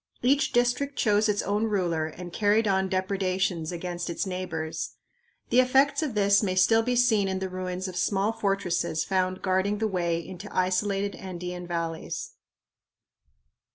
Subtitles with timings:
[0.23, 4.95] Each district chose its own ruler and carried on depredations against its neighbors.
[5.51, 9.43] The effects of this may still be seen in the ruins of small fortresses found
[9.43, 12.31] guarding the way into isolated Andean valleys.